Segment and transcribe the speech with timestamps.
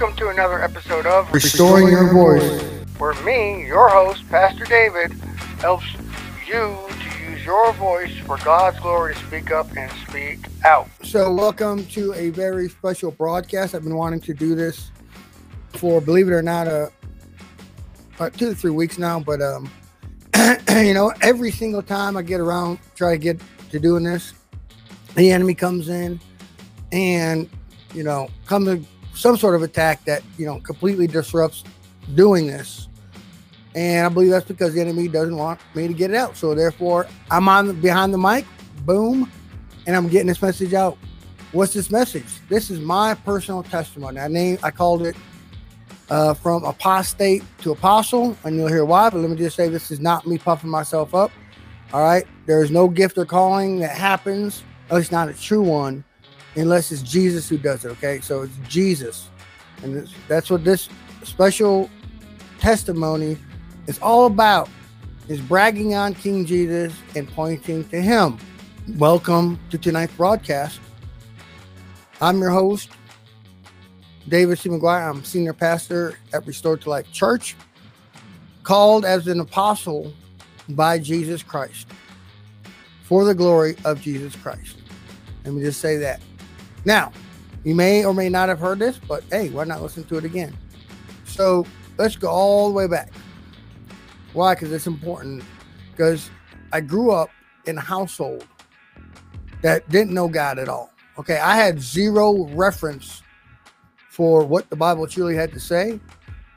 [0.00, 2.62] Welcome to another episode of Restoring Your Voice.
[2.98, 5.10] where me, your host, Pastor David,
[5.58, 5.92] helps
[6.46, 10.88] you to use your voice for God's glory to speak up and speak out.
[11.02, 13.74] So, welcome to a very special broadcast.
[13.74, 14.92] I've been wanting to do this
[15.70, 16.90] for, believe it or not, uh,
[18.14, 19.18] about two to three weeks now.
[19.18, 19.68] But um,
[20.76, 23.40] you know, every single time I get around, try to get
[23.70, 24.32] to doing this,
[25.16, 26.20] the enemy comes in
[26.92, 27.50] and
[27.94, 28.84] you know comes to
[29.18, 31.64] some sort of attack that you know completely disrupts
[32.14, 32.88] doing this.
[33.74, 36.36] And I believe that's because the enemy doesn't want me to get it out.
[36.36, 38.46] So therefore, I'm on the, behind the mic,
[38.86, 39.30] boom,
[39.86, 40.96] and I'm getting this message out.
[41.52, 42.26] What's this message?
[42.48, 44.18] This is my personal testimony.
[44.18, 45.16] I named, I called it
[46.10, 49.10] uh, from apostate to apostle, and you'll hear why.
[49.10, 51.30] But let me just say, this is not me puffing myself up.
[51.92, 55.62] All right, there is no gift or calling that happens, at least not a true
[55.62, 56.04] one,
[56.58, 57.88] unless it's Jesus who does it.
[57.88, 59.28] Okay, so it's Jesus,
[59.82, 60.88] and that's what this
[61.22, 61.88] special
[62.58, 63.38] testimony
[63.86, 64.68] is all about.
[65.28, 68.38] Is bragging on King Jesus and pointing to Him.
[68.96, 70.80] Welcome to tonight's broadcast.
[72.22, 72.88] I'm your host,
[74.26, 74.70] David C.
[74.70, 75.10] McGuire.
[75.10, 77.56] I'm senior pastor at Restored to Life Church,
[78.62, 80.14] called as an apostle
[80.70, 81.88] by Jesus Christ
[83.02, 84.78] for the glory of Jesus Christ.
[85.44, 86.20] Let me just say that.
[86.88, 87.12] Now,
[87.64, 90.24] you may or may not have heard this, but hey, why not listen to it
[90.24, 90.56] again?
[91.26, 91.66] So
[91.98, 93.12] let's go all the way back.
[94.32, 94.54] Why?
[94.54, 95.44] Because it's important.
[95.90, 96.30] Because
[96.72, 97.28] I grew up
[97.66, 98.46] in a household
[99.60, 100.90] that didn't know God at all.
[101.18, 103.22] Okay, I had zero reference
[104.08, 106.00] for what the Bible truly had to say,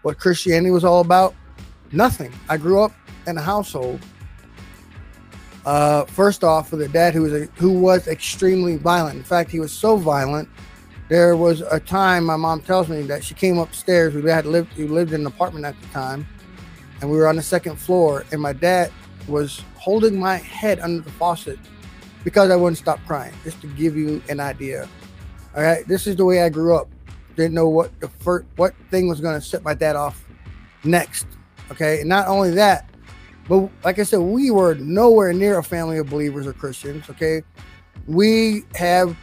[0.04, 1.36] what Christianity was all about.
[1.92, 2.32] Nothing.
[2.48, 2.94] I grew up
[3.28, 4.00] in a household.
[5.66, 9.18] Uh, first off, with a dad who was a, who was extremely violent.
[9.18, 10.50] In fact, he was so violent.
[11.08, 14.14] There was a time my mom tells me that she came upstairs.
[14.16, 16.26] We had lived we lived in an apartment at the time,
[17.00, 18.26] and we were on the second floor.
[18.32, 18.92] And my dad
[19.28, 21.60] was holding my head under the faucet
[22.24, 23.34] because I wouldn't stop crying.
[23.44, 24.88] Just to give you an idea.
[25.56, 26.88] All right, this is the way I grew up.
[27.36, 30.26] Didn't know what the first what thing was going to set my dad off
[30.84, 31.28] next.
[31.72, 32.91] Okay, and not only that,
[33.48, 37.10] but like I said, we were nowhere near a family of believers or Christians.
[37.10, 37.42] Okay,
[38.08, 39.16] we have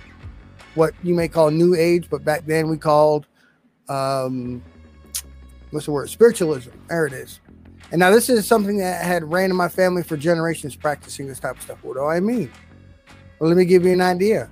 [0.75, 3.27] what you may call new age, but back then we called
[3.89, 4.63] um,
[5.71, 6.11] what's the word?
[6.11, 6.71] Spiritualism.
[6.89, 7.41] There it is.
[7.91, 11.41] And now this is something that had ran in my family for generations, practicing this
[11.41, 11.79] type of stuff.
[11.83, 12.51] What do I mean?
[13.39, 14.51] Well, let me give you an idea.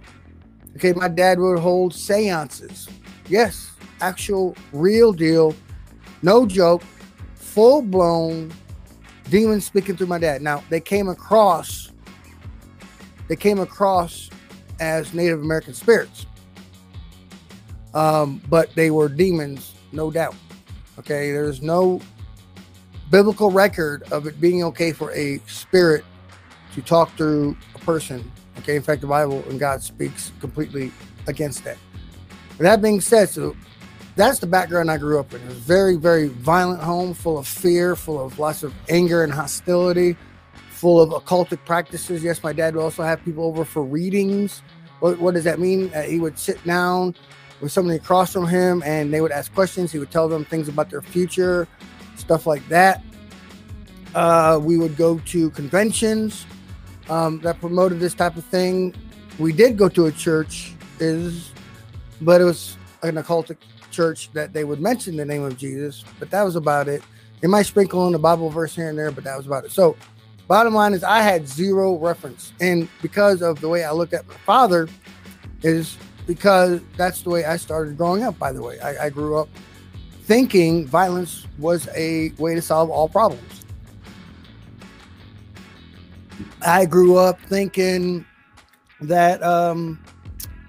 [0.76, 2.88] Okay, my dad would hold seances.
[3.28, 5.54] Yes, actual, real deal,
[6.22, 6.82] no joke,
[7.34, 8.52] full blown
[9.30, 10.42] demons speaking through my dad.
[10.42, 11.92] Now they came across,
[13.28, 14.30] they came across
[14.80, 16.26] as Native American spirits,
[17.94, 20.34] um, but they were demons, no doubt.
[20.98, 22.00] Okay, there's no
[23.10, 26.04] biblical record of it being okay for a spirit
[26.74, 28.30] to talk through a person.
[28.58, 30.92] Okay, in fact, the Bible and God speaks completely
[31.26, 31.76] against that.
[32.56, 33.54] But that being said, so
[34.16, 35.42] that's the background I grew up in.
[35.42, 39.32] It was very, very violent home, full of fear, full of lots of anger and
[39.32, 40.16] hostility,
[40.70, 42.24] full of occultic practices.
[42.24, 44.62] Yes, my dad would also have people over for readings.
[45.00, 45.92] What, what does that mean?
[45.94, 47.14] Uh, he would sit down
[47.60, 49.92] with somebody across from him and they would ask questions.
[49.92, 51.68] He would tell them things about their future,
[52.16, 53.02] stuff like that.
[54.14, 56.46] Uh, we would go to conventions
[57.10, 58.94] um, that promoted this type of thing.
[59.38, 61.52] We did go to a church, is,
[62.22, 63.58] but it was an occultic
[63.96, 67.02] church that they would mention the name of Jesus, but that was about it.
[67.40, 69.72] They might sprinkle in a Bible verse here and there, but that was about it.
[69.72, 69.96] So,
[70.46, 74.28] bottom line is, I had zero reference, and because of the way I looked at
[74.28, 74.88] my father,
[75.62, 75.96] is
[76.26, 78.38] because that's the way I started growing up.
[78.38, 79.48] By the way, I, I grew up
[80.22, 83.64] thinking violence was a way to solve all problems.
[86.62, 88.26] I grew up thinking
[89.00, 90.02] that um,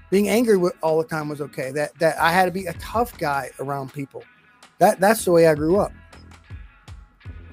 [0.10, 1.72] being angry with all the time was okay.
[1.72, 4.24] That that I had to be a tough guy around people.
[4.80, 5.92] That that's the way I grew up.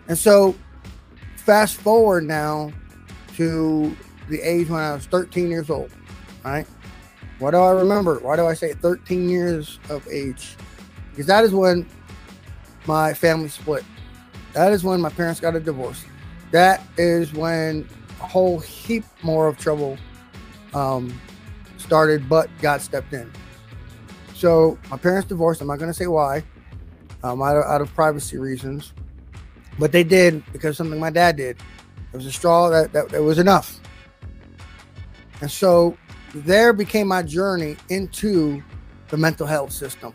[0.08, 0.54] And so,
[1.36, 2.72] fast forward now
[3.36, 3.96] to
[4.28, 5.90] the age when I was 13 years old.
[6.44, 6.66] Right?
[7.38, 8.18] What do I remember?
[8.20, 10.56] Why do I say 13 years of age?
[11.10, 11.86] Because that is when
[12.86, 13.84] my family split.
[14.52, 16.04] That is when my parents got a divorce.
[16.52, 17.88] That is when
[18.20, 19.98] a whole heap more of trouble
[20.74, 21.12] um,
[21.84, 23.30] started, but God stepped in.
[24.34, 25.60] So my parents divorced.
[25.60, 26.42] I'm not going to say why,
[27.22, 28.92] um, out, of, out of privacy reasons,
[29.78, 31.58] but they did because something my dad did.
[32.12, 33.80] It was a straw that, that, that was enough.
[35.40, 35.96] And so
[36.34, 38.62] there became my journey into
[39.08, 40.14] the mental health system.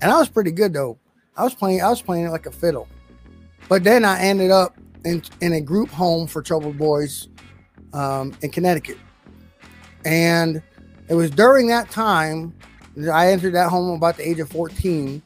[0.00, 0.98] and I was pretty good though.
[1.36, 2.88] I was playing I was playing it like a fiddle.
[3.68, 7.28] But then I ended up in in a group home for troubled boys
[7.92, 8.98] um, in Connecticut,
[10.04, 10.62] and
[11.08, 12.54] it was during that time
[12.96, 15.22] that I entered that home about the age of 14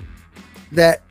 [0.72, 1.02] that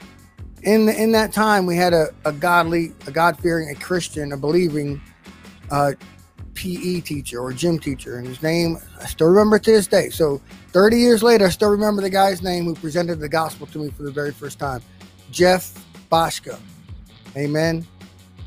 [0.63, 4.31] in the, in that time we had a, a godly, a God fearing, a Christian,
[4.31, 5.01] a believing
[5.71, 5.93] uh,
[6.55, 10.09] PE teacher or gym teacher, and his name I still remember to this day.
[10.09, 13.79] So 30 years later, I still remember the guy's name who presented the gospel to
[13.79, 14.81] me for the very first time,
[15.31, 15.71] Jeff
[16.11, 16.59] Boschka.
[17.35, 17.85] Amen.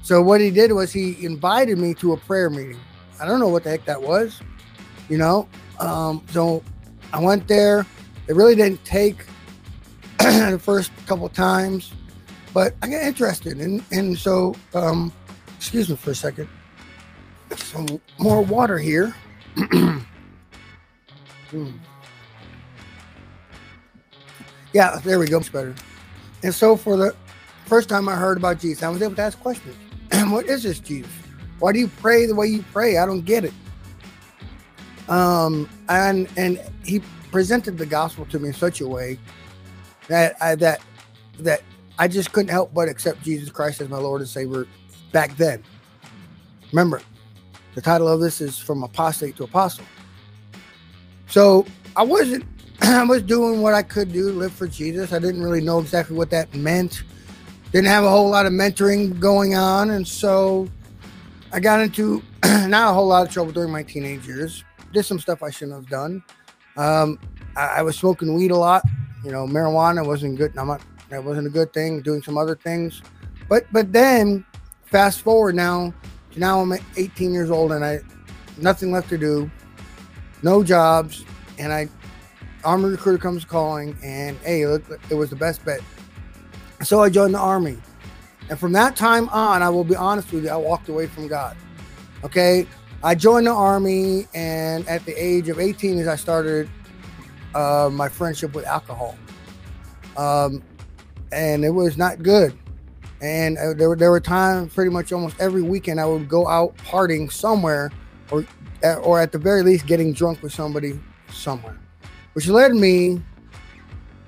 [0.02, 2.81] So what he did was he invited me to a prayer meeting.
[3.20, 4.40] I don't know what the heck that was,
[5.11, 5.47] you know.
[5.79, 6.62] Um, so
[7.12, 7.85] I went there.
[8.29, 9.27] It really didn't take
[10.19, 11.93] the first couple times,
[12.55, 15.12] but I got interested, and and so um,
[15.57, 16.49] excuse me for a second.
[17.57, 19.15] Some more water here.
[21.51, 21.71] Hmm.
[24.73, 25.39] Yeah, there we go.
[25.39, 25.75] Much better.
[26.45, 27.17] And so for the
[27.67, 29.75] first time I heard about Jesus, I was able to ask questions.
[30.29, 31.11] what is this Jesus?
[31.59, 32.99] Why do you pray the way you pray?
[32.99, 33.53] I don't get it.
[35.11, 37.03] Um, and and he
[37.33, 39.19] presented the gospel to me in such a way
[40.09, 40.81] that I that
[41.41, 41.62] that
[41.99, 44.67] I just couldn't help but accept Jesus Christ as my Lord and Savior
[45.12, 45.62] back then.
[46.73, 47.03] Remember,
[47.75, 49.85] the title of this is from apostate to apostle.
[51.27, 51.67] So
[51.97, 52.45] I wasn't
[52.83, 55.12] I was doing what I could do live for Jesus.
[55.12, 57.03] I didn't really know exactly what that meant.
[57.73, 60.69] Didn't have a whole lot of mentoring going on, and so
[61.53, 64.65] I got into not a whole lot of trouble during my teenage years.
[64.92, 66.22] Did some stuff I shouldn't have done.
[66.76, 67.19] Um,
[67.56, 68.82] I, I, was smoking weed a lot.
[69.25, 70.56] You know, marijuana wasn't good.
[70.56, 72.00] I'm not, that wasn't a good thing.
[72.00, 73.02] Doing some other things,
[73.48, 74.44] but but then
[74.84, 75.92] fast forward now.
[76.32, 78.00] to Now I'm 18 years old and I
[78.56, 79.50] nothing left to do,
[80.42, 81.25] no jobs,
[81.58, 81.88] and I
[82.64, 85.81] army recruiter comes calling and hey, look, it was the best bet.
[86.82, 87.78] So I joined the army,
[88.48, 91.28] and from that time on, I will be honest with you, I walked away from
[91.28, 91.56] God.
[92.25, 92.66] Okay,
[93.02, 96.69] I joined the army, and at the age of 18, as I started
[97.55, 99.17] uh, my friendship with alcohol,
[100.19, 100.62] um,
[101.32, 102.56] and it was not good.
[103.23, 106.76] And uh, there, there were times, pretty much almost every weekend, I would go out
[106.79, 107.91] partying somewhere,
[108.31, 108.47] or
[109.02, 110.99] or at the very least, getting drunk with somebody
[111.32, 111.79] somewhere,
[112.35, 113.23] which led me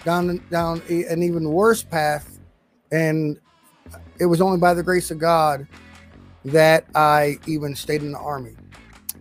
[0.04, 2.38] down down an even worse path.
[2.90, 3.38] And
[4.18, 5.66] it was only by the grace of God
[6.44, 8.56] that I even stayed in the army.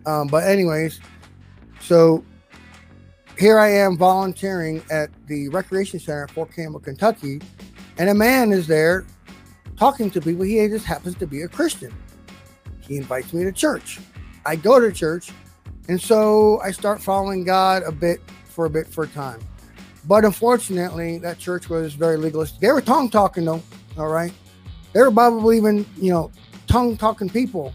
[0.06, 1.00] Um, but anyways,
[1.79, 2.23] so
[3.38, 7.41] here I am volunteering at the recreation center at Fort Campbell, Kentucky,
[7.97, 9.06] and a man is there
[9.77, 10.44] talking to people.
[10.44, 11.94] He just happens to be a Christian.
[12.81, 14.00] He invites me to church.
[14.45, 15.31] I go to church,
[15.88, 19.39] and so I start following God a bit for a bit for a time.
[20.06, 22.59] But unfortunately, that church was very legalistic.
[22.59, 23.62] They were tongue talking though.
[23.97, 24.33] All right,
[24.94, 26.31] they were Bible believing, you know,
[26.71, 27.73] tongue talking people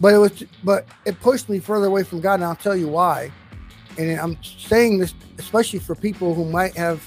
[0.00, 2.88] but it was but it pushed me further away from God, and I'll tell you
[2.88, 3.32] why.
[3.96, 7.02] And I'm saying this especially for people who might have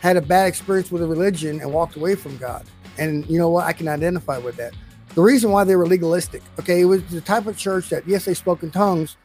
[0.00, 2.64] had a bad experience with a religion and walked away from God.
[2.98, 3.66] And you know what?
[3.66, 4.74] I can identify with that.
[5.14, 8.24] The reason why they were legalistic, okay, it was the type of church that yes,
[8.24, 9.16] they spoke in tongues,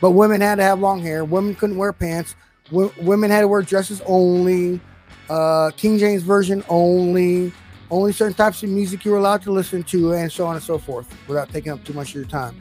[0.00, 2.34] but women had to have long hair, women couldn't wear pants,
[2.66, 4.80] w- women had to wear dresses only,
[5.28, 7.52] uh, King James version only
[7.90, 10.78] only certain types of music you're allowed to listen to, and so on and so
[10.78, 12.58] forth, without taking up too much of your time.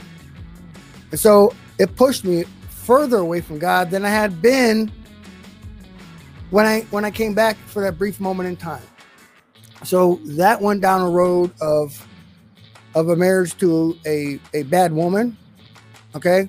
[1.12, 4.92] And so it pushed me further away from God than I had been
[6.50, 8.84] when I when I came back for that brief moment in time.
[9.84, 12.08] So that went down a road of
[12.96, 15.38] of a marriage to a a bad woman.
[16.16, 16.48] Okay.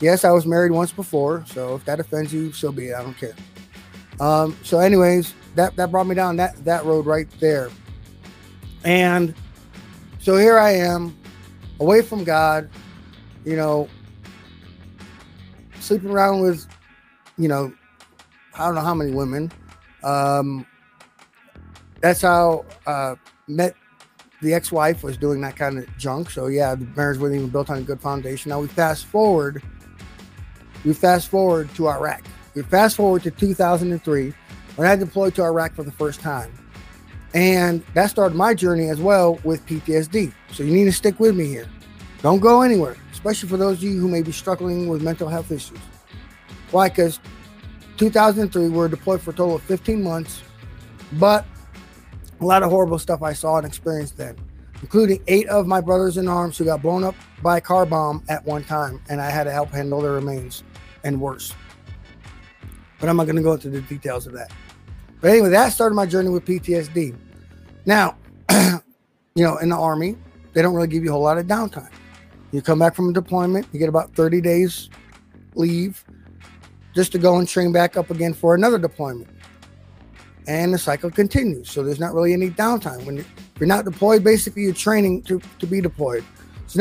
[0.00, 2.94] Yes, I was married once before, so if that offends you, so be it.
[2.94, 3.34] I don't care.
[4.20, 7.70] Um, so, anyways, that that brought me down that that road right there.
[8.84, 9.34] And
[10.20, 11.16] so here I am,
[11.80, 12.68] away from God,
[13.44, 13.88] you know,
[15.80, 16.66] sleeping around with,
[17.36, 17.72] you know,
[18.54, 19.52] I don't know how many women.
[20.02, 20.66] Um,
[22.00, 23.14] that's how uh,
[23.46, 23.74] met
[24.40, 26.30] the ex-wife was doing that kind of junk.
[26.30, 28.50] So yeah, the marriage wasn't even built on a good foundation.
[28.50, 29.62] Now we fast forward.
[30.84, 32.22] We fast forward to Iraq.
[32.54, 34.32] We fast forward to 2003
[34.76, 36.52] when I deployed to Iraq for the first time.
[37.34, 40.32] And that started my journey as well with PTSD.
[40.52, 41.68] So you need to stick with me here.
[42.22, 45.52] Don't go anywhere, especially for those of you who may be struggling with mental health
[45.52, 45.78] issues.
[46.70, 46.88] Why?
[46.88, 47.20] Because
[47.98, 50.42] 2003, we were deployed for a total of 15 months,
[51.14, 51.44] but
[52.40, 54.36] a lot of horrible stuff I saw and experienced then,
[54.82, 58.22] including eight of my brothers in arms who got blown up by a car bomb
[58.28, 60.64] at one time, and I had to help handle their remains
[61.04, 61.54] and worse.
[63.00, 64.52] But I'm not going to go into the details of that.
[65.20, 67.16] But anyway, that started my journey with PTSD.
[67.86, 68.16] Now,
[68.50, 70.16] you know, in the army,
[70.52, 71.90] they don't really give you a whole lot of downtime.
[72.52, 74.88] You come back from a deployment, you get about 30 days
[75.54, 76.04] leave
[76.94, 79.28] just to go and train back up again for another deployment.
[80.46, 81.70] And the cycle continues.
[81.70, 83.04] So there's not really any downtime.
[83.04, 83.24] When
[83.58, 86.24] you're not deployed, basically you're training to, to be deployed.
[86.66, 86.80] So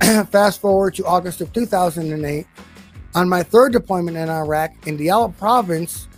[0.00, 2.46] now, fast forward to August of 2008,
[3.14, 6.08] on my third deployment in Iraq in Diyala province,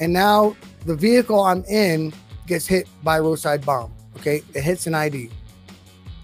[0.00, 2.12] and now the vehicle I'm in
[2.46, 3.92] gets hit by a roadside bomb.
[4.16, 5.30] Okay, it hits an IED.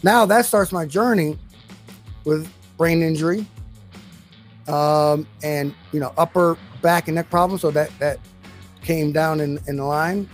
[0.02, 1.38] Now that starts my journey
[2.25, 3.46] with brain injury,
[4.68, 7.62] um, and you know upper back and neck problems.
[7.62, 8.18] So that that
[8.82, 10.28] came down in in the line.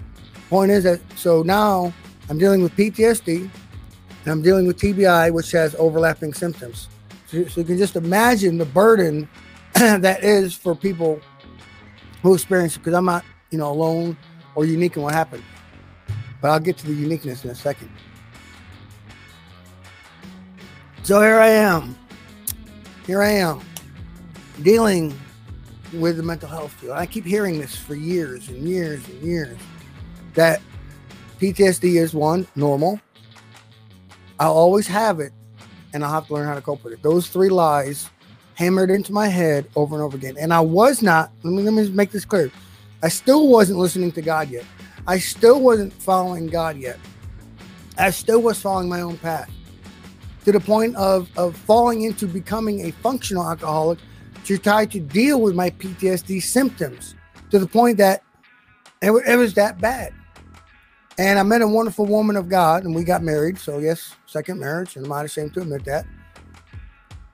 [0.49, 1.93] Point is that so now
[2.29, 6.89] I'm dealing with PTSD, and I'm dealing with TBI, which has overlapping symptoms.
[7.27, 9.29] So, so you can just imagine the burden
[9.75, 11.21] that is for people
[12.23, 14.17] who experience it because I'm not, you know, alone
[14.55, 15.43] or unique in what happened.
[16.41, 17.91] But I'll get to the uniqueness in a second.
[21.03, 21.97] So here I am.
[23.07, 23.61] Here I am
[24.63, 25.19] dealing
[25.95, 26.93] with the mental health field.
[26.93, 29.59] I keep hearing this for years and years and years
[30.35, 30.61] that
[31.41, 33.01] PTSD is one, normal.
[34.39, 35.33] I'll always have it
[35.93, 37.03] and I'll have to learn how to cope with it.
[37.03, 38.09] Those three lies
[38.55, 40.37] hammered into my head over and over again.
[40.39, 42.53] And I was not, let me, let me make this clear.
[43.03, 44.65] I still wasn't listening to God yet.
[45.07, 46.99] I still wasn't following God yet.
[47.99, 49.51] I still was following my own path
[50.45, 53.99] to the point of, of falling into becoming a functional alcoholic
[54.45, 57.15] to try to deal with my PTSD symptoms
[57.51, 58.23] to the point that
[59.03, 60.15] it, it was that bad.
[61.19, 63.59] And I met a wonderful woman of God and we got married.
[63.59, 64.97] So, yes, second marriage.
[64.97, 66.07] And I'm not ashamed to admit that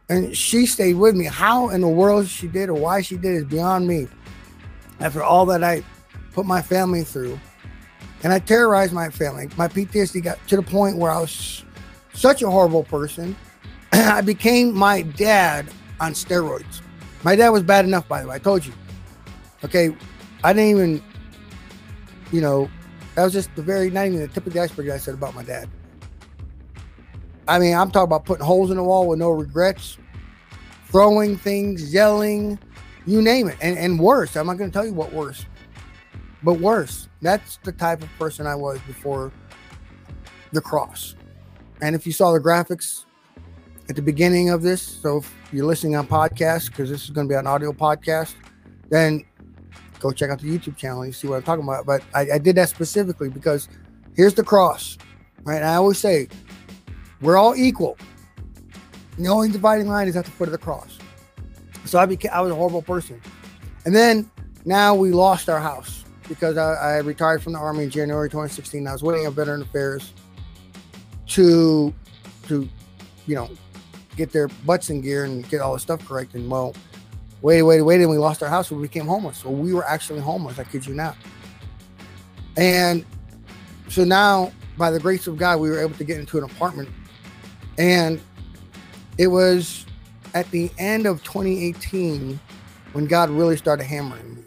[0.09, 1.25] and she stayed with me.
[1.25, 4.09] How in the world she did or why she did is beyond me.
[5.01, 5.83] After all that I
[6.33, 7.39] put my family through,
[8.23, 9.49] and I terrorized my family.
[9.57, 11.65] My PTSD got to the point where I was
[12.13, 13.37] such a horrible person.
[13.93, 15.69] I became my dad
[16.01, 16.81] on steroids.
[17.25, 18.37] My dad was bad enough, by the way.
[18.37, 18.73] I told you.
[19.65, 19.95] Okay,
[20.45, 21.03] I didn't even,
[22.31, 22.71] you know,
[23.15, 25.35] that was just the very not even the tip of the iceberg I said about
[25.35, 25.69] my dad.
[27.49, 29.99] I mean, I'm talking about putting holes in the wall with no regrets,
[30.87, 32.59] throwing things, yelling,
[33.07, 34.37] you name it, and, and worse.
[34.37, 35.47] I'm not going to tell you what worse,
[36.43, 37.09] but worse.
[37.23, 39.33] That's the type of person I was before
[40.53, 41.15] the cross.
[41.81, 43.05] And if you saw the graphics
[43.89, 47.29] at the beginning of this, so if you're listening on podcast, because this is going
[47.29, 48.35] to be an audio podcast,
[48.89, 49.25] then
[50.01, 51.87] go check out the YouTube channel and you see what I'm talking about.
[51.87, 53.69] But I, I did that specifically because
[54.15, 54.99] here's the cross,
[55.45, 55.57] right?
[55.57, 56.29] And I always say
[57.21, 57.97] we're all equal.
[59.19, 60.96] The only dividing line is at the foot of the cross.
[61.87, 63.21] So I became I was a horrible person.
[63.85, 64.31] And then
[64.65, 68.87] now we lost our house because I, I retired from the army in January 2016.
[68.87, 70.13] I was waiting on Veteran Affairs
[71.29, 71.95] to
[72.49, 72.69] to
[73.27, 73.51] you know
[74.17, 76.35] get their butts in gear and get all the stuff correct.
[76.35, 76.75] And well,
[77.43, 78.69] wait, wait, wait, and we lost our house.
[78.69, 79.39] So we became homeless.
[79.39, 80.59] So we were actually homeless.
[80.59, 81.17] I kid you not.
[82.57, 83.05] And
[83.89, 86.89] so now, by the grace of God, we were able to get into an apartment
[87.79, 88.21] and
[89.19, 89.87] it was
[90.35, 92.39] at the end of 2018
[92.93, 94.43] when God really started hammering me.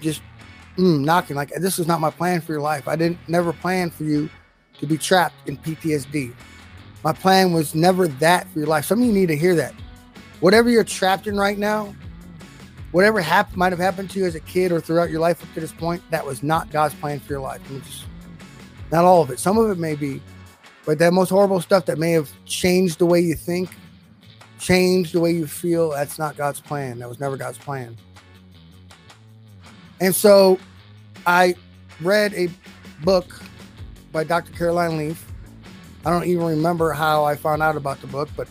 [0.00, 0.22] Just
[0.76, 2.88] mm, knocking like this is not my plan for your life.
[2.88, 4.30] I didn't never plan for you
[4.78, 6.34] to be trapped in PTSD.
[7.04, 8.84] My plan was never that for your life.
[8.84, 9.74] Some of you need to hear that.
[10.40, 11.94] Whatever you're trapped in right now,
[12.92, 15.52] whatever hap- might have happened to you as a kid or throughout your life up
[15.54, 17.60] to this point, that was not God's plan for your life.
[17.84, 18.06] Just,
[18.90, 19.38] not all of it.
[19.38, 20.22] Some of it may be,
[20.84, 23.70] but that most horrible stuff that may have changed the way you think,
[24.62, 27.00] changed the way you feel, that's not God's plan.
[27.00, 27.96] That was never God's plan.
[30.00, 30.58] And so
[31.26, 31.56] I
[32.00, 32.48] read a
[33.02, 33.42] book
[34.12, 34.52] by Dr.
[34.52, 35.26] Caroline Leaf.
[36.06, 38.46] I don't even remember how I found out about the book, but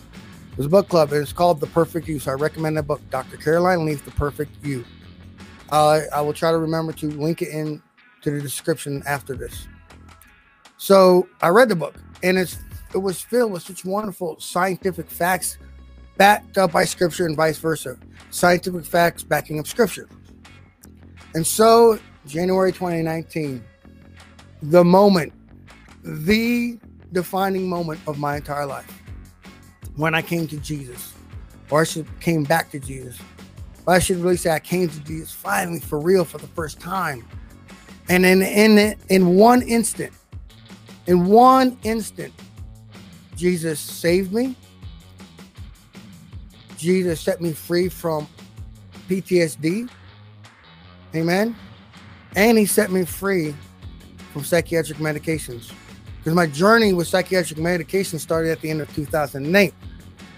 [0.51, 2.19] it was a book club and it's called The Perfect You.
[2.19, 3.37] So I recommend that book, Dr.
[3.37, 4.83] Caroline Leaf, The Perfect You.
[5.71, 7.81] Uh, I will try to remember to link it in
[8.23, 9.67] to the description after this.
[10.75, 12.59] So I read the book and it's
[12.93, 15.57] it was filled with such wonderful scientific facts
[16.17, 17.97] backed up by scripture and vice versa.
[18.29, 20.07] Scientific facts backing up scripture.
[21.33, 23.63] And so, January 2019,
[24.63, 25.33] the moment,
[26.03, 26.77] the
[27.11, 29.01] defining moment of my entire life,
[29.95, 31.13] when I came to Jesus,
[31.69, 33.19] or I should came back to Jesus.
[33.85, 36.79] But I should really say I came to Jesus finally for real for the first
[36.79, 37.25] time.
[38.09, 40.13] And in in in one instant,
[41.07, 42.33] in one instant,
[43.35, 44.55] Jesus saved me.
[46.81, 48.27] Jesus set me free from
[49.07, 49.89] PTSD.
[51.15, 51.55] Amen.
[52.35, 53.53] and he set me free
[54.31, 55.73] from psychiatric medications
[56.17, 59.73] because my journey with psychiatric medication started at the end of 2008.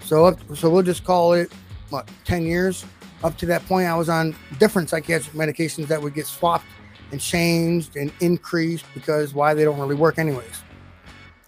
[0.02, 1.52] So, up, so we'll just call it
[1.90, 2.84] what 10 years.
[3.22, 6.66] Up to that point, I was on different psychiatric medications that would get swapped
[7.12, 10.62] and changed and increased because why they don't really work anyways.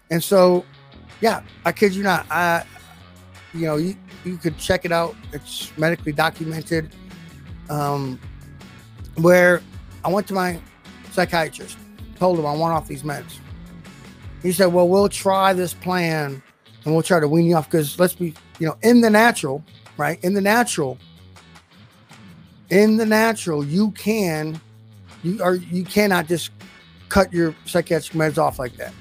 [0.09, 0.63] And so,
[1.19, 2.63] yeah, I kid you not, I,
[3.53, 5.15] you know, you you could check it out.
[5.33, 6.93] It's medically documented.
[7.69, 8.19] Um,
[9.15, 9.61] where
[10.03, 10.59] I went to my
[11.11, 11.77] psychiatrist,
[12.17, 13.39] told him I want off these meds.
[14.43, 16.41] He said, Well, we'll try this plan
[16.85, 19.63] and we'll try to wean you off because let's be, you know, in the natural,
[19.97, 20.23] right?
[20.23, 20.97] In the natural,
[22.69, 24.59] in the natural, you can,
[25.23, 26.51] you are, you cannot just
[27.09, 28.93] cut your psychiatric meds off like that.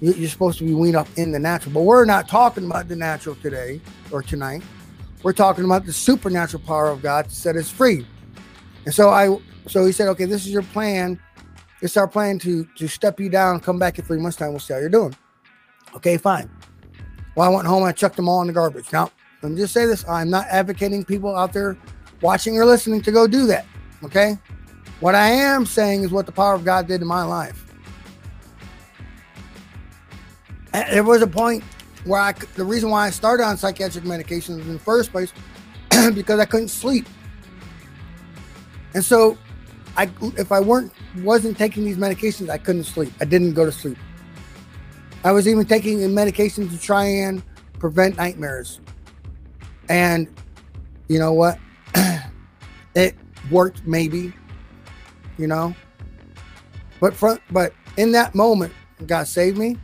[0.00, 2.94] You're supposed to be weaned off in the natural, but we're not talking about the
[2.94, 3.80] natural today
[4.10, 4.62] or tonight.
[5.22, 8.06] We're talking about the supernatural power of God to set us free.
[8.84, 9.36] And so I,
[9.66, 11.18] so he said, okay, this is your plan
[11.80, 14.50] it's our plan to to step you down, come back in three months' time.
[14.50, 15.14] We'll see how you're doing.
[15.94, 16.50] Okay, fine.
[17.36, 18.92] Well, I went home I chucked them all in the garbage.
[18.92, 19.10] Now,
[19.42, 21.76] let me just say this: I'm not advocating people out there
[22.20, 23.66] watching or listening to go do that.
[24.02, 24.36] Okay,
[25.00, 27.64] what I am saying is what the power of God did in my life.
[30.72, 31.64] There was a point
[32.08, 35.32] where I, the reason why I started on psychiatric medications in the first place,
[36.14, 37.06] because I couldn't sleep.
[38.94, 39.36] And so
[39.96, 43.12] I if I weren't wasn't taking these medications, I couldn't sleep.
[43.20, 43.98] I didn't go to sleep.
[45.24, 47.42] I was even taking medications to try and
[47.78, 48.80] prevent nightmares.
[49.88, 50.28] And
[51.08, 51.58] you know what?
[52.94, 53.14] it
[53.50, 54.32] worked maybe,
[55.36, 55.74] you know.
[57.00, 58.72] But from but in that moment,
[59.06, 59.76] God saved me,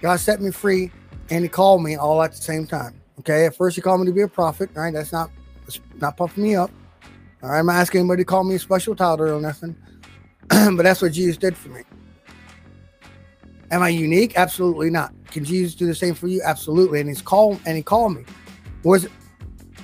[0.00, 0.90] God set me free,
[1.30, 3.00] and he called me all at the same time.
[3.20, 3.46] Okay.
[3.46, 4.92] At first he called me to be a prophet, right?
[4.92, 5.30] That's not
[5.64, 6.70] that's not puffing me up.
[7.42, 9.76] All right, I'm not asking anybody to call me a special title or nothing,
[10.48, 11.82] but that's what Jesus did for me.
[13.70, 14.36] Am I unique?
[14.36, 15.12] Absolutely not.
[15.30, 16.40] Can Jesus do the same for you?
[16.44, 17.00] Absolutely.
[17.00, 18.24] And he's called and he called me.
[18.84, 19.08] Was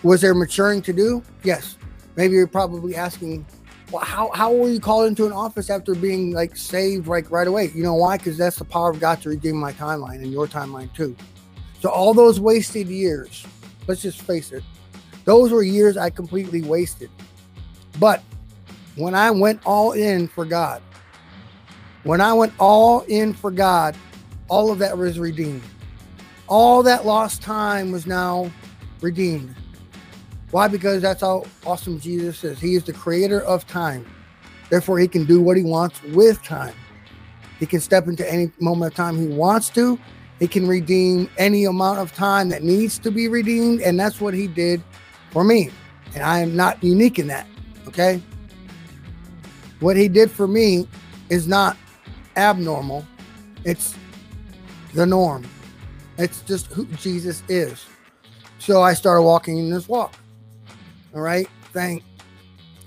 [0.03, 1.23] was there maturing to do?
[1.45, 1.77] Yes.
[2.17, 3.47] Maybe you're probably asking,
[3.91, 7.47] well, how how were you called into an office after being like saved like right
[7.47, 7.71] away?
[7.75, 8.19] You know why?
[8.19, 11.17] Because that's the power of God to redeem my timeline and your timeline too.
[11.83, 13.45] So all those wasted years,
[13.89, 14.63] let's just face it,
[15.25, 17.11] those were years I completely wasted.
[17.99, 18.23] But
[18.95, 20.81] when I went all in for God,
[22.05, 23.97] when I went all in for God,
[24.47, 25.63] all of that was redeemed.
[26.47, 28.53] All that lost time was now
[29.01, 29.53] redeemed.
[30.53, 30.69] Why?
[30.69, 32.61] Because that's how awesome Jesus is.
[32.61, 34.07] He is the creator of time.
[34.71, 36.75] Therefore, he can do what he wants with time.
[37.59, 39.99] He can step into any moment of time he wants to.
[40.43, 43.81] He can redeem any amount of time that needs to be redeemed.
[43.81, 44.83] And that's what he did
[45.31, 45.71] for me.
[46.17, 47.47] And I am not unique in that.
[47.87, 48.21] Okay.
[49.79, 50.89] What he did for me
[51.31, 51.77] is not
[52.35, 53.07] abnormal,
[53.63, 53.95] it's
[54.95, 55.45] the norm.
[56.19, 57.87] It's just who Jesus is.
[58.59, 60.13] So I started walking in this walk.
[61.15, 61.49] All right.
[61.73, 62.03] Thank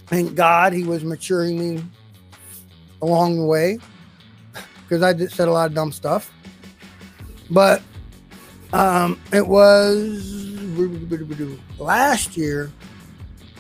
[0.07, 1.85] thank God he was maturing me
[3.01, 3.79] along the way
[4.83, 6.33] because I did said a lot of dumb stuff.
[7.49, 7.81] But
[8.73, 10.35] um, it was
[11.77, 12.71] last year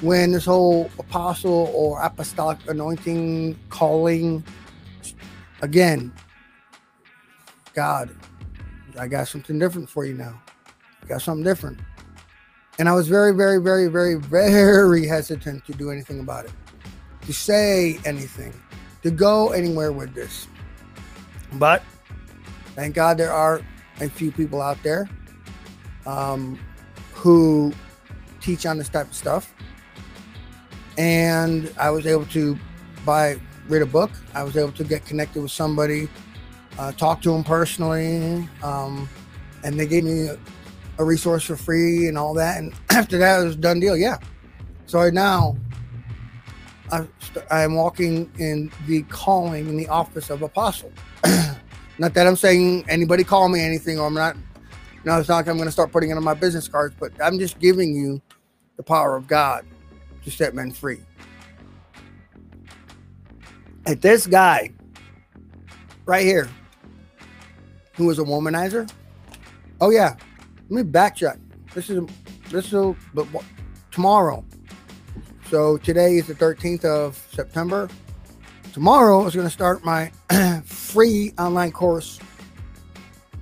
[0.01, 4.43] when this whole apostle or apostolic anointing calling
[5.61, 6.11] again
[7.73, 8.09] god
[8.99, 10.41] i got something different for you now.
[11.01, 11.79] I got something different.
[12.77, 16.51] And i was very very very very very hesitant to do anything about it
[17.25, 18.53] to say anything
[19.01, 20.47] to go anywhere with this.
[21.53, 21.83] But
[22.75, 23.61] thank god there are
[24.01, 25.09] a few people out there
[26.05, 26.59] um,
[27.13, 27.73] who
[28.41, 29.53] teach on this type of stuff
[30.97, 32.57] and I was able to
[33.05, 34.11] buy read a book.
[34.33, 36.07] I was able to get connected with somebody,
[36.77, 39.09] uh, talk to them personally, um,
[39.63, 40.37] and they gave me a,
[40.99, 42.57] a, resource for free and all that.
[42.59, 43.97] And after that, it was done deal.
[43.97, 44.17] Yeah.
[44.85, 45.57] So now,
[46.91, 47.07] I,
[47.49, 50.91] I'm walking in the calling in the office of apostle.
[51.97, 54.35] not that I'm saying anybody call me anything, or I'm not.
[55.03, 57.11] No, it's not like I'm going to start putting it on my business cards, but
[57.21, 58.21] I'm just giving you
[58.75, 59.65] the power of God
[60.23, 60.99] to set men free.
[63.85, 64.71] And this guy
[66.05, 66.49] right here,
[67.95, 68.89] who was a womanizer.
[69.81, 70.15] Oh yeah,
[70.69, 71.39] let me backtrack.
[71.73, 72.03] This is
[72.49, 73.27] this is but
[73.91, 74.43] tomorrow.
[75.49, 77.87] So today is the 13th of September.
[78.75, 80.11] Tomorrow is going to start my
[80.65, 82.19] free online course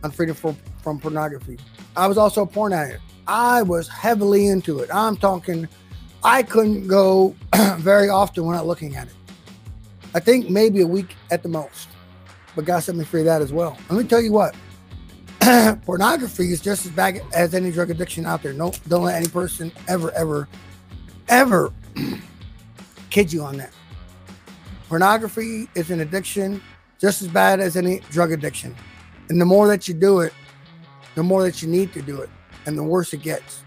[0.04, 1.58] on freedom from, from pornography.
[1.98, 3.02] I was also a porn addict.
[3.26, 4.91] I was heavily into it.
[4.93, 5.67] I'm talking
[6.24, 7.36] I couldn't go
[7.78, 9.15] very often without looking at it.
[10.13, 11.89] I think maybe a week at the most.
[12.56, 13.76] But God set me free of that as well.
[13.89, 14.56] Let me tell you what.
[15.84, 18.54] pornography is just as bad as any drug addiction out there.
[18.54, 20.48] No, don't let any person ever, ever,
[21.28, 21.74] ever
[23.10, 23.72] kid you on that.
[24.93, 26.62] Pornography is an addiction
[27.01, 28.75] just as bad as any drug addiction.
[29.29, 30.32] And the more that you do it,
[31.15, 32.29] the more that you need to do it,
[32.67, 33.63] and the worse it gets.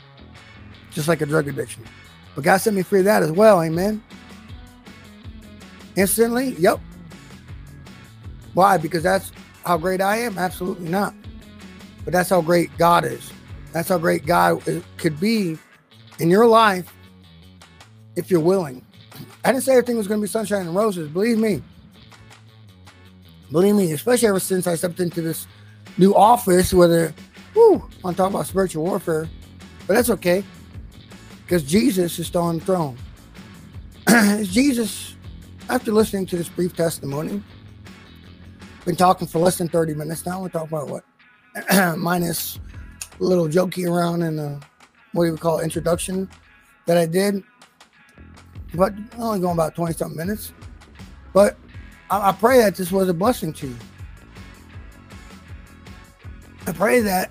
[0.92, 1.82] Just like a drug addiction.
[2.36, 3.60] But God set me free of that as well.
[3.60, 4.04] Amen.
[5.96, 6.78] Instantly, yep.
[8.54, 8.76] Why?
[8.76, 9.32] Because that's
[9.64, 10.38] how great I am?
[10.38, 11.12] Absolutely not.
[12.04, 13.32] But that's how great God is.
[13.72, 14.62] That's how great God
[14.96, 15.58] could be
[16.20, 16.94] in your life
[18.14, 18.85] if you're willing.
[19.46, 21.08] I didn't say everything was going to be sunshine and roses.
[21.08, 21.62] Believe me.
[23.52, 25.46] Believe me, especially ever since I stepped into this
[25.98, 27.14] new office, whether,
[27.54, 29.28] whoo, I'm talking about spiritual warfare,
[29.86, 30.42] but that's okay
[31.44, 32.96] because Jesus is still on the throne.
[34.42, 35.14] Jesus,
[35.68, 37.40] after listening to this brief testimony,
[38.84, 40.42] been talking for less than 30 minutes now.
[40.42, 41.96] We're talking about what?
[41.96, 42.58] minus
[43.20, 44.60] a little jokey around in the uh,
[45.12, 46.28] what do you call it, introduction
[46.86, 47.44] that I did.
[48.76, 50.52] But only going about 20 something minutes.
[51.32, 51.56] But
[52.10, 53.76] I, I pray that this was a blessing to you.
[56.66, 57.30] I pray that,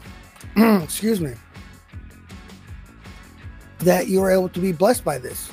[0.55, 1.34] excuse me,
[3.79, 5.51] that you were able to be blessed by this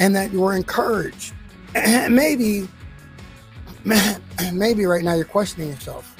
[0.00, 1.34] and that you were encouraged.
[1.74, 2.68] And maybe,
[4.52, 6.14] maybe right now you're questioning yourself.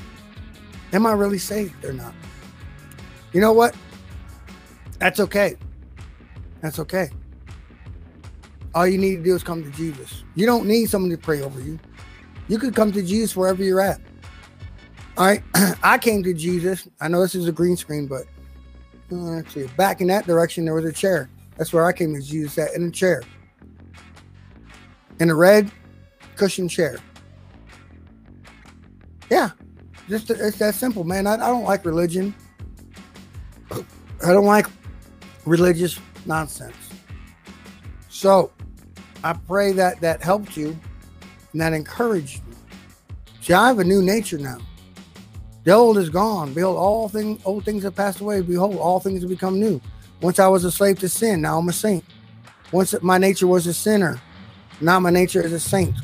[0.93, 2.15] Am I really saved or not?
[3.33, 3.77] You know what?
[4.99, 5.57] That's okay.
[6.61, 7.11] That's okay.
[8.75, 10.25] All you need to do is come to Jesus.
[10.35, 11.79] You don't need someone to pray over you.
[12.49, 14.01] You could come to Jesus wherever you're at.
[15.17, 15.43] All right.
[15.83, 16.89] I came to Jesus.
[17.01, 18.25] I know this is a green screen, but
[19.13, 21.31] uh, actually, back in that direction, there was a chair.
[21.57, 23.23] That's where I came to Jesus at in a chair.
[25.19, 25.71] In a red
[26.37, 26.99] cushion chair.
[29.31, 29.51] Yeah,
[30.09, 31.27] just it's that simple, man.
[31.27, 32.35] I, I don't like religion.
[33.71, 34.67] I don't like
[35.45, 36.88] religious nonsense.
[38.19, 38.51] So
[39.23, 40.77] I pray that that helped you
[41.53, 42.57] and that encouraged you.
[43.41, 44.59] See, I have a new nature now.
[45.63, 46.53] The old is gone.
[46.53, 48.41] Behold, all things old things have passed away.
[48.41, 49.81] Behold, all things have become new.
[50.21, 52.05] Once I was a slave to sin, now I'm a saint.
[52.73, 54.21] Once my nature was a sinner,
[54.81, 55.95] now my nature is a saint.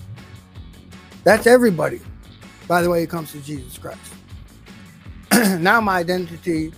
[1.25, 2.01] That's everybody
[2.69, 4.15] by the way it comes to Jesus Christ.
[5.61, 6.73] now my identity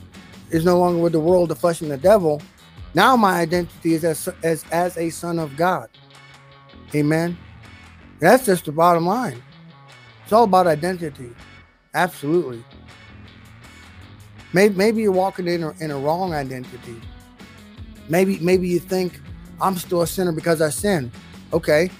[0.49, 2.41] is no longer with the world, the flesh, and the devil.
[2.97, 5.91] Now my identity is as, as, as a son of God.
[6.95, 7.37] Amen.
[8.21, 9.43] That's just the bottom line.
[10.25, 11.31] It's all about identity.
[11.93, 12.65] Absolutely.
[14.55, 16.99] Maybe, maybe you're walking in a, in a wrong identity.
[18.09, 19.21] Maybe maybe you think
[19.61, 21.13] I'm still a sinner because I sin.
[21.53, 21.91] Okay.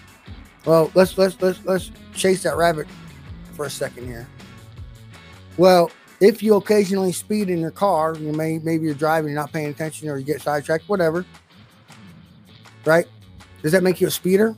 [0.65, 2.87] Well, let's let's let's let's chase that rabbit
[3.53, 4.27] for a second here.
[5.59, 9.53] Well, if you occasionally speed in your car, you may maybe you're driving, you're not
[9.53, 11.25] paying attention, or you get sidetracked, whatever.
[12.85, 13.07] Right?
[13.63, 14.57] Does that make you a speeder?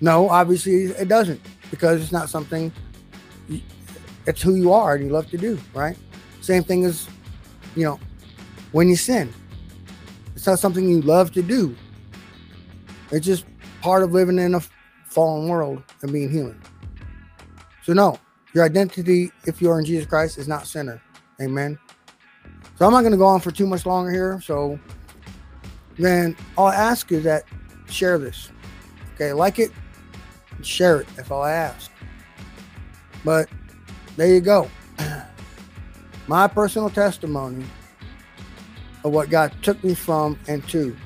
[0.00, 2.72] No, obviously it doesn't, because it's not something.
[4.26, 5.96] It's who you are and you love to do, right?
[6.40, 7.08] Same thing as,
[7.74, 7.98] you know,
[8.72, 9.32] when you sin.
[10.36, 11.74] It's not something you love to do.
[13.10, 13.44] It's just
[13.80, 14.60] part of living in a
[15.04, 16.60] fallen world and being human.
[17.82, 18.18] So, no,
[18.52, 21.00] your identity, if you are in Jesus Christ, is not sinner.
[21.40, 21.78] Amen.
[22.78, 24.40] So, I'm not going to go on for too much longer here.
[24.42, 24.78] So,
[25.98, 27.44] then all I ask is that
[27.88, 28.50] share this.
[29.14, 29.70] Okay, like it,
[30.62, 31.08] share it.
[31.16, 31.90] That's all I ask.
[33.24, 33.48] But
[34.16, 34.70] there you go.
[36.26, 37.64] My personal testimony
[39.04, 40.96] of what God took me from and to,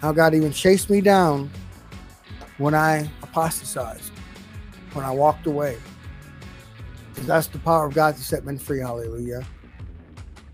[0.00, 1.50] how God even chased me down
[2.58, 4.12] when I apostatized,
[4.92, 5.78] when I walked away.
[7.26, 8.80] That's the power of God to set men free.
[8.80, 9.46] Hallelujah.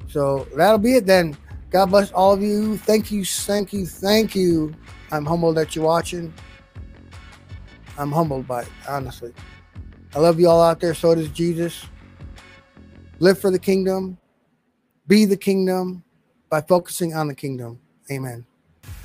[0.08, 1.36] So that'll be it then.
[1.70, 2.76] God bless all of you.
[2.78, 4.72] Thank you, thank you, thank you.
[5.10, 6.32] I'm humbled that you're watching.
[7.98, 9.32] I'm humbled by it, honestly.
[10.14, 10.94] I love you all out there.
[10.94, 11.86] So does Jesus.
[13.18, 14.18] Live for the kingdom.
[15.08, 16.04] Be the kingdom
[16.48, 17.80] by focusing on the kingdom.
[18.10, 18.46] Amen.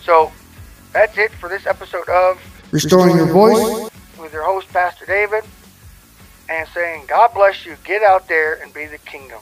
[0.02, 0.32] So
[0.94, 2.40] that's it for this episode of
[2.72, 3.80] Restoring, Restoring Your, voice.
[3.80, 5.44] voice with your host, Pastor David
[6.50, 7.78] and saying, God bless you.
[7.84, 9.40] Get out there and be the kingdom.